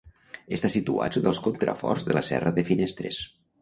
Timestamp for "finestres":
2.75-3.27